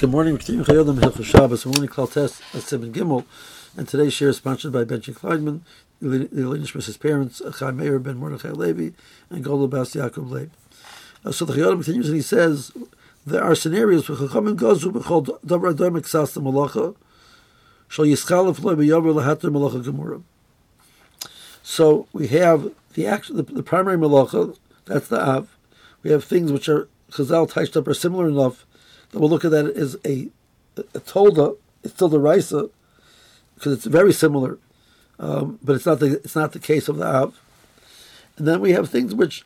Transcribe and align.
Good 0.00 0.12
morning, 0.12 0.38
Shabbos. 0.38 1.62
Test 1.62 2.42
Seven 2.54 2.90
Gimel, 2.90 3.26
and 3.76 3.86
today's 3.86 4.14
share 4.14 4.30
is 4.30 4.38
sponsored 4.38 4.72
by 4.72 4.82
Benji 4.82 5.12
Kleinman, 5.12 5.60
the 6.00 6.26
Mrs. 6.26 6.98
parents, 6.98 7.42
Chaim 7.58 7.76
Meir 7.76 7.98
ben 7.98 8.16
Mordechai 8.16 8.48
Levi, 8.48 8.96
and 9.28 9.44
Golda 9.44 9.68
Bas 9.68 9.92
Yaakov. 9.92 10.48
Uh, 11.22 11.32
so 11.32 11.44
the 11.44 11.52
Chayei 11.52 11.66
Adam 11.66 11.82
continues 11.82 12.06
and 12.06 12.16
he 12.16 12.22
says 12.22 12.72
there 13.26 13.44
are 13.44 13.54
scenarios 13.54 14.08
where 14.08 14.16
Chachamim 14.16 14.56
Gazu 14.56 14.90
b'chol 14.90 15.38
Davar 15.44 15.74
Adom 15.74 16.00
Eksas 16.00 16.32
the 16.32 16.40
Malacha, 16.40 16.96
Shal 17.88 18.06
Yischalef 18.06 18.58
Loi 18.64 18.76
B'Yover 18.76 19.14
Lahater 19.14 19.50
Malacha. 19.50 20.22
So 21.62 22.06
we 22.14 22.28
have 22.28 22.72
the, 22.94 23.06
action, 23.06 23.36
the, 23.36 23.42
the 23.42 23.62
primary 23.62 23.98
Malacha, 23.98 24.56
that's 24.86 25.08
the 25.08 25.20
Av. 25.20 25.58
We 26.02 26.10
have 26.10 26.24
things 26.24 26.50
which 26.50 26.70
are 26.70 26.88
Chazal 27.10 27.52
touched 27.52 27.76
up 27.76 27.86
are 27.86 27.92
similar 27.92 28.26
enough 28.26 28.64
we'll 29.12 29.30
look 29.30 29.44
at 29.44 29.50
that 29.50 29.66
as 29.66 29.96
a, 30.04 30.28
a 30.76 31.00
tolda. 31.00 31.56
It's 31.82 31.94
still 31.94 32.08
the 32.08 32.20
raisa 32.20 32.68
because 33.54 33.72
it's 33.72 33.86
very 33.86 34.12
similar, 34.12 34.58
um, 35.18 35.58
but 35.62 35.76
it's 35.76 35.86
not 35.86 36.00
the 36.00 36.16
it's 36.24 36.36
not 36.36 36.52
the 36.52 36.58
case 36.58 36.88
of 36.88 36.96
the 36.96 37.06
av. 37.06 37.40
And 38.36 38.46
then 38.46 38.60
we 38.60 38.72
have 38.72 38.88
things 38.88 39.14
which 39.14 39.44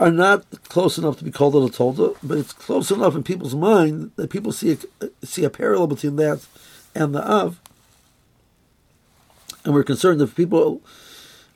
are 0.00 0.10
not 0.10 0.44
close 0.68 0.98
enough 0.98 1.18
to 1.18 1.24
be 1.24 1.30
called 1.30 1.54
a 1.54 1.72
tolda, 1.72 2.16
but 2.22 2.38
it's 2.38 2.52
close 2.52 2.90
enough 2.90 3.14
in 3.14 3.22
people's 3.22 3.54
mind 3.54 4.10
that 4.16 4.30
people 4.30 4.52
see 4.52 4.76
a, 5.00 5.08
see 5.24 5.44
a 5.44 5.50
parallel 5.50 5.86
between 5.86 6.16
that 6.16 6.44
and 6.94 7.14
the 7.14 7.24
av. 7.24 7.60
And 9.64 9.72
we're 9.72 9.84
concerned 9.84 10.20
if 10.20 10.34
people 10.34 10.82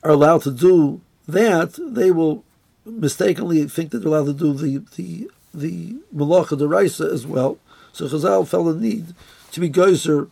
are 0.03 0.11
allowed 0.11 0.41
to 0.43 0.51
do 0.51 1.01
that, 1.27 1.77
they 1.79 2.11
will 2.11 2.43
mistakenly 2.85 3.67
think 3.67 3.91
that 3.91 3.99
they're 3.99 4.07
allowed 4.07 4.25
to 4.25 4.33
do 4.33 4.53
the 4.53 4.77
the 4.95 5.29
the 5.53 5.97
malacha 6.15 6.57
deraisa 6.57 7.11
as 7.11 7.25
well. 7.25 7.57
So 7.91 8.05
Chazal 8.05 8.47
felt 8.47 8.65
the 8.65 8.73
need 8.75 9.13
to 9.51 9.59
be 9.59 9.69
geyser 9.69 10.27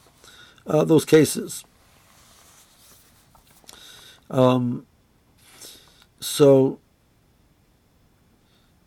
uh, 0.66 0.84
those 0.84 1.06
cases. 1.06 1.64
Um, 4.30 4.86
so, 6.20 6.80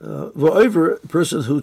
uh, 0.02 0.30
over 0.34 0.94
a 0.94 1.00
person 1.08 1.42
who 1.42 1.62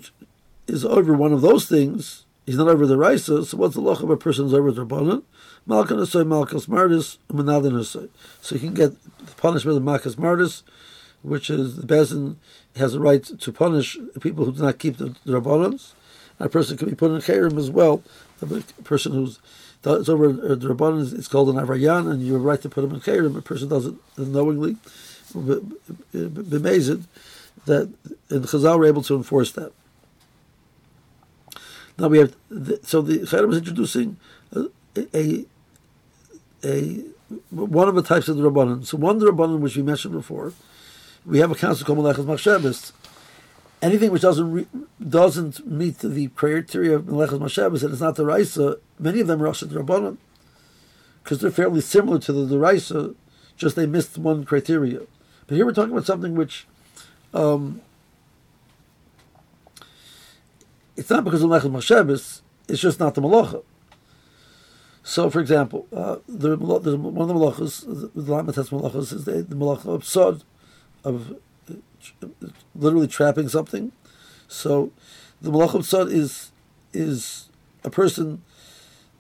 is 0.68 0.84
over 0.84 1.14
one 1.14 1.34
of 1.34 1.42
those 1.42 1.68
things, 1.68 2.26
he's 2.46 2.58
not 2.58 2.68
over 2.68 2.86
the 2.88 2.98
raisa. 2.98 3.46
So, 3.46 3.58
what's 3.58 3.76
the 3.76 3.82
loch 3.82 4.02
of 4.02 4.10
a 4.10 4.18
person 4.18 4.46
who's 4.46 4.54
over 4.54 4.72
the 4.72 4.86
rabbanon? 4.86 5.24
Malkan 5.68 6.00
asay 6.00 6.26
malchus 6.26 6.66
mardis 6.66 7.18
umanadin 7.30 7.74
asay. 7.74 8.10
So 8.42 8.56
you 8.56 8.62
can 8.62 8.74
get 8.74 8.92
the 9.26 9.36
punishment 9.36 9.78
of 9.78 9.84
malchus 9.84 10.16
mardis, 10.16 10.64
which 11.28 11.50
is 11.50 11.78
the 11.78 11.88
bezin 11.88 12.36
has 12.76 12.96
a 12.96 13.00
right 13.00 13.24
to 13.24 13.52
punish 13.52 13.98
people 14.20 14.46
who 14.46 14.54
do 14.54 14.62
not 14.62 14.80
keep 14.80 14.98
the, 14.98 15.16
the 15.26 15.40
rabbanans. 15.40 15.94
A 16.40 16.50
person 16.50 16.78
can 16.78 16.90
be 16.90 16.96
put 16.96 17.12
in 17.12 17.18
chayrim 17.18 17.58
as 17.58 17.72
well. 17.72 18.04
A 18.42 18.46
person 18.84 19.12
who's 19.14 19.40
it's 19.86 20.10
over 20.10 20.30
uh, 20.30 20.56
the 20.56 20.68
rabbanon 20.68 21.18
it's 21.18 21.28
called 21.28 21.50
an 21.50 21.56
avrayan, 21.56 22.12
and 22.12 22.22
you 22.22 22.34
have 22.34 22.42
a 22.42 22.46
right 22.46 22.62
to 22.62 22.70
put 22.70 22.84
him 22.84 22.94
in 22.94 23.00
chayrim. 23.00 23.38
A 23.38 23.42
person 23.42 23.70
does 23.70 23.86
it 23.86 23.96
knowingly, 24.18 24.78
be 25.34 26.58
amazed 26.58 27.08
that 27.66 27.94
and 28.30 28.44
Chazal 28.46 28.78
were 28.78 28.86
able 28.86 29.04
to 29.04 29.16
enforce 29.16 29.52
that. 29.52 29.72
Now 31.98 32.08
we 32.08 32.20
have 32.20 32.36
the, 32.50 32.80
so 32.84 33.02
the 33.02 33.20
chayrim 33.20 33.52
is 33.52 33.58
introducing 33.58 34.18
a, 34.54 34.68
a, 35.14 35.46
a 36.64 37.04
one 37.50 37.88
of 37.90 37.96
the 37.96 38.04
types 38.04 38.28
of 38.28 38.38
the 38.38 38.50
rabbanon. 38.50 38.86
So 38.86 38.98
one 38.98 39.20
the 39.20 39.32
rabbanon 39.32 39.60
which 39.60 39.76
we 39.76 39.84
mentioned 39.84 40.14
before 40.14 40.54
we 41.28 41.40
have 41.40 41.52
a 41.52 41.56
council 41.56 41.86
called 41.86 42.00
Melechus 42.00 42.26
Machshavas. 42.26 42.94
Anything 43.82 44.12
which 44.12 44.22
doesn't 44.22 44.52
re, 44.52 44.68
doesn't 45.08 45.68
meet 45.68 46.00
the 46.00 46.30
criteria 46.30 46.96
of 46.96 47.04
Melechus 47.04 47.40
Machshavas 47.40 47.84
and 47.84 47.92
it's 47.92 48.02
not 48.02 48.16
the 48.16 48.26
Raisa, 48.26 48.78
many 48.98 49.20
of 49.20 49.28
them 49.28 49.44
are 49.44 49.48
also 49.48 49.68
Rabbanon, 49.68 50.18
because 51.24 51.40
they're 51.40 51.52
fairly 51.52 51.82
similar 51.82 52.18
to 52.20 52.32
the, 52.32 52.58
Raisa, 52.58 53.14
just 53.58 53.76
they 53.76 53.86
missed 53.86 54.18
one 54.18 54.46
criteria. 54.46 55.02
But 55.46 55.56
here 55.56 55.66
we're 55.66 55.74
talking 55.74 55.92
about 55.92 56.06
something 56.06 56.34
which 56.34 56.66
um, 57.34 57.82
it's 60.96 61.10
not 61.10 61.26
because 61.26 61.44
of 61.44 61.50
Melechus 61.50 61.72
Machshavas, 61.72 62.42
it's 62.70 62.82
just 62.82 63.00
not 63.00 63.16
the 63.16 63.22
Malacha. 63.22 63.64
So, 65.04 65.30
for 65.30 65.40
example, 65.40 65.88
uh, 65.94 66.18
the, 66.28 66.58
one 66.58 66.78
of 66.78 66.84
the 66.84 66.98
malachas, 66.98 67.86
the, 68.14 68.22
Lamatas 68.22 68.70
malachas, 68.70 69.14
is 69.14 69.24
the, 69.24 69.42
the 69.42 69.56
malacha 69.56 69.86
of 69.86 70.04
Sod, 70.04 70.44
of 71.08 71.38
literally 72.76 73.08
trapping 73.08 73.48
something. 73.50 73.92
So 74.48 74.92
the 75.42 75.52
malachim 75.52 75.82
tzad 75.82 76.12
is 76.12 76.52
is 76.94 77.50
a 77.84 77.90
person 77.90 78.44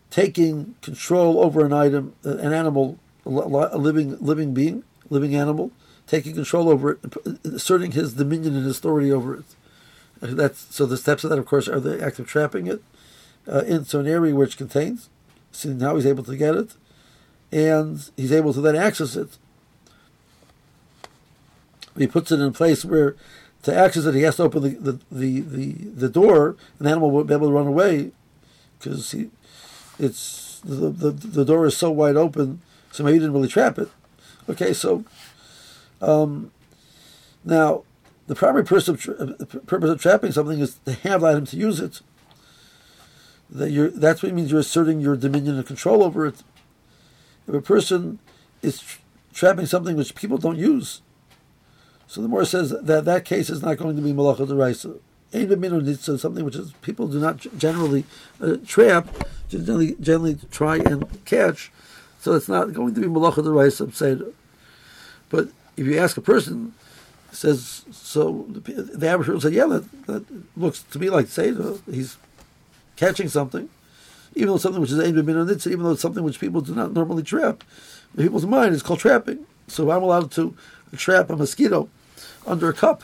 taking 0.09 0.75
control 0.81 1.39
over 1.39 1.65
an 1.65 1.73
item, 1.73 2.13
an 2.23 2.53
animal, 2.53 2.99
a 3.25 3.77
living 3.77 4.17
living 4.19 4.53
being, 4.53 4.83
living 5.09 5.35
animal, 5.35 5.71
taking 6.05 6.33
control 6.33 6.69
over 6.69 6.91
it, 6.91 6.99
asserting 7.45 7.91
his 7.91 8.13
dominion 8.13 8.55
and 8.55 8.69
authority 8.69 9.11
over 9.11 9.35
it. 9.35 9.45
That's 10.21 10.73
so. 10.75 10.85
The 10.85 10.97
steps 10.97 11.23
of 11.23 11.29
that, 11.29 11.39
of 11.39 11.45
course, 11.45 11.67
are 11.67 11.79
the 11.79 12.03
act 12.03 12.19
of 12.19 12.27
trapping 12.27 12.67
it 12.67 12.81
uh, 13.47 13.63
into 13.65 13.99
an 13.99 14.07
area 14.07 14.33
which 14.35 14.57
contains. 14.57 15.09
See 15.51 15.69
now 15.69 15.95
he's 15.95 16.05
able 16.05 16.23
to 16.23 16.35
get 16.35 16.55
it, 16.55 16.75
and 17.51 18.09
he's 18.17 18.31
able 18.31 18.53
to 18.53 18.61
then 18.61 18.75
access 18.75 19.15
it 19.15 19.37
he 21.97 22.07
puts 22.07 22.31
it 22.31 22.39
in 22.39 22.47
a 22.47 22.51
place 22.51 22.85
where 22.85 23.15
to 23.63 23.75
access 23.75 24.05
it, 24.05 24.15
he 24.15 24.21
has 24.21 24.37
to 24.37 24.43
open 24.43 24.63
the, 24.63 24.69
the, 24.69 24.99
the, 25.11 25.39
the, 25.41 25.73
the 25.73 26.09
door, 26.09 26.55
the 26.79 26.89
animal 26.89 27.11
won't 27.11 27.27
be 27.27 27.33
able 27.33 27.47
to 27.47 27.53
run 27.53 27.67
away 27.67 28.11
because 28.79 29.11
he, 29.11 29.29
it's 29.99 30.61
the, 30.63 30.89
the, 30.89 31.11
the 31.11 31.45
door 31.45 31.65
is 31.65 31.75
so 31.75 31.91
wide 31.91 32.15
open, 32.15 32.61
so 32.91 33.03
maybe 33.03 33.15
he 33.15 33.19
didn't 33.19 33.33
really 33.33 33.47
trap 33.47 33.77
it. 33.77 33.89
Okay, 34.49 34.73
so 34.73 35.03
um, 36.01 36.51
now 37.43 37.83
the 38.27 38.35
primary 38.35 38.63
purpose 38.63 38.87
of, 38.87 39.01
tra- 39.01 39.35
purpose 39.65 39.89
of 39.89 40.01
trapping 40.01 40.31
something 40.31 40.59
is 40.59 40.79
to 40.85 40.93
have 40.93 41.21
the 41.21 41.27
item 41.27 41.45
to 41.45 41.57
use 41.57 41.79
it. 41.79 42.01
That 43.49 43.71
you're, 43.71 43.89
that's 43.89 44.21
what 44.21 44.29
it 44.29 44.35
means 44.35 44.51
you're 44.51 44.59
asserting 44.59 44.99
your 44.99 45.15
dominion 45.15 45.55
and 45.55 45.65
control 45.65 46.03
over 46.03 46.25
it. 46.25 46.43
If 47.47 47.53
a 47.53 47.61
person 47.61 48.19
is 48.61 48.81
tra- 48.81 49.01
trapping 49.33 49.65
something 49.65 49.95
which 49.95 50.15
people 50.15 50.37
don't 50.37 50.57
use, 50.57 51.01
so 52.07 52.21
the 52.21 52.29
Moor 52.29 52.45
says 52.45 52.69
that 52.69 53.05
that 53.05 53.25
case 53.25 53.49
is 53.49 53.61
not 53.61 53.77
going 53.77 53.95
to 53.95 54.01
be 54.01 54.13
malacha 54.13 54.47
deraisa. 54.47 54.99
So 55.99 56.17
something 56.17 56.45
which 56.45 56.55
is 56.55 56.71
people 56.81 57.07
do 57.07 57.19
not 57.19 57.45
generally 57.57 58.05
uh, 58.41 58.55
trap, 58.65 59.09
generally 59.49 59.95
generally 59.99 60.37
try 60.49 60.77
and 60.77 61.05
catch. 61.25 61.69
So 62.21 62.33
it's 62.33 62.47
not 62.47 62.73
going 62.73 62.95
to 62.95 63.01
be 63.01 63.07
malacha 63.07 63.43
deraisa 63.43 63.93
seder. 63.93 64.31
But 65.29 65.49
if 65.75 65.85
you 65.85 65.97
ask 65.97 66.15
a 66.15 66.21
person, 66.21 66.73
says 67.33 67.83
so, 67.91 68.45
the, 68.47 68.61
the 68.71 69.07
average 69.07 69.27
person 69.27 69.51
say, 69.51 69.57
yeah, 69.57 69.65
that, 69.65 70.07
that 70.07 70.25
looks 70.55 70.83
to 70.83 70.99
me 70.99 71.09
like 71.09 71.27
seder. 71.27 71.75
He's 71.91 72.15
catching 72.95 73.27
something, 73.27 73.67
even 74.33 74.47
though 74.47 74.57
something 74.57 74.79
which 74.79 74.91
is 74.91 74.99
aimed 74.99 75.17
at 75.17 75.67
even 75.67 75.83
though 75.83 75.91
it's 75.91 76.01
something 76.01 76.23
which 76.23 76.39
people 76.39 76.61
do 76.61 76.73
not 76.73 76.93
normally 76.93 77.23
trap. 77.23 77.65
In 78.15 78.23
people's 78.23 78.45
mind, 78.45 78.73
is 78.73 78.81
called 78.81 78.99
trapping. 78.99 79.45
So 79.67 79.91
I'm 79.91 80.01
allowed 80.01 80.31
to 80.31 80.55
trap 80.95 81.29
a 81.29 81.35
mosquito 81.35 81.89
under 82.45 82.69
a 82.69 82.73
cup. 82.73 83.03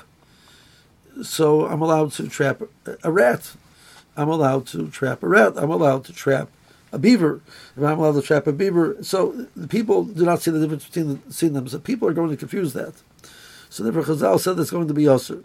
So 1.22 1.68
I'm 1.68 1.82
allowed 1.82 2.12
to 2.14 2.28
trap 2.28 2.62
a 3.04 3.12
rat. 3.12 3.56
I'm 4.16 4.30
allowed 4.30 4.68
to 4.68 4.90
trap 4.90 5.24
a 5.24 5.28
rat. 5.28 5.54
I'm 5.58 5.70
allowed 5.70 6.06
to 6.06 6.14
trap 6.14 6.50
a 6.92 7.00
beaver. 7.00 7.42
If 7.76 7.84
I'm 7.84 8.00
allowed 8.00 8.14
to 8.14 8.22
trap 8.22 8.48
a 8.48 8.54
beaver, 8.54 8.98
so 9.02 9.48
the 9.56 9.68
people 9.68 10.04
do 10.04 10.26
not 10.26 10.42
see 10.42 10.52
the 10.52 10.60
difference 10.60 10.86
between 10.86 11.08
the, 11.08 11.34
seeing 11.34 11.54
them. 11.54 11.68
So 11.68 11.80
people 11.80 12.08
are 12.08 12.14
going 12.14 12.30
to 12.30 12.38
confuse 12.38 12.74
that. 12.74 12.94
So 13.70 13.84
therefore, 13.84 14.04
Chazal 14.04 14.40
said 14.40 14.58
there's 14.58 14.70
going 14.70 14.88
to 14.88 14.94
be 14.94 15.04
Yasser. 15.04 15.44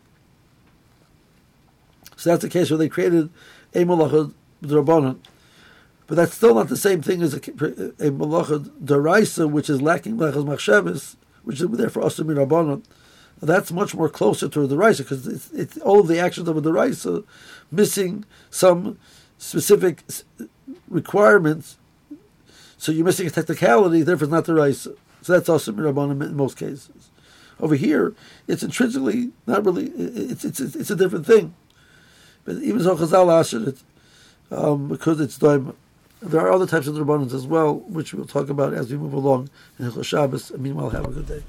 So 2.16 2.30
that's 2.30 2.42
the 2.42 2.50
case 2.50 2.70
where 2.70 2.78
they 2.78 2.88
created 2.88 3.30
a 3.74 3.84
malacha 3.84 4.32
drabanan. 4.62 5.18
But 6.06 6.16
that's 6.16 6.34
still 6.34 6.54
not 6.54 6.68
the 6.68 6.76
same 6.76 7.00
thing 7.00 7.22
as 7.22 7.34
a, 7.34 7.36
a 7.36 8.10
malacha 8.10 8.68
deraisa, 8.84 9.50
which 9.50 9.70
is 9.70 9.80
lacking 9.80 10.16
malachas 10.16 10.44
machshavas, 10.44 11.16
which 11.44 11.60
is 11.60 11.68
therefore 11.68 12.02
also 12.02 12.24
rabbanon 12.24 12.82
that's 13.40 13.70
much 13.70 13.94
more 13.94 14.08
closer 14.08 14.48
to 14.48 14.66
the 14.66 14.76
Raisa 14.76 15.04
because 15.04 15.26
it's, 15.26 15.50
it's, 15.52 15.78
all 15.78 16.02
the 16.02 16.18
actions 16.18 16.48
of 16.48 16.62
the 16.62 16.72
Raisa 16.72 17.22
missing 17.70 18.24
some 18.50 18.98
specific 19.38 20.02
requirements. 20.88 21.76
So 22.76 22.92
you're 22.92 23.04
missing 23.04 23.26
a 23.26 23.30
technicality, 23.30 24.02
therefore 24.02 24.24
it's 24.24 24.32
not 24.32 24.44
the 24.44 24.54
Raisa. 24.54 24.94
So 25.22 25.32
that's 25.32 25.48
also 25.48 25.72
Mirabbanim 25.72 26.22
in 26.22 26.36
most 26.36 26.56
cases. 26.56 27.10
Over 27.60 27.74
here, 27.74 28.14
it's 28.46 28.62
intrinsically 28.62 29.30
not 29.46 29.64
really, 29.64 29.86
it's, 29.86 30.44
it's, 30.44 30.60
it's 30.60 30.90
a 30.90 30.96
different 30.96 31.26
thing. 31.26 31.54
But 32.44 32.56
even 32.56 32.82
so, 32.82 32.96
Chazal 32.96 33.32
asked 33.32 33.52
it 33.52 33.78
um, 34.50 34.88
because 34.88 35.20
it's 35.20 35.38
Daima. 35.38 35.74
There 36.20 36.40
are 36.40 36.50
other 36.50 36.66
types 36.66 36.86
of 36.86 36.96
Rabbanans 36.96 37.32
as 37.32 37.46
well, 37.46 37.76
which 37.80 38.14
we'll 38.14 38.26
talk 38.26 38.48
about 38.48 38.74
as 38.74 38.90
we 38.90 38.96
move 38.96 39.12
along 39.12 39.50
in 39.78 40.02
Shabbos. 40.02 40.50
Meanwhile, 40.56 40.90
have 40.90 41.04
a 41.04 41.10
good 41.10 41.26
day. 41.26 41.42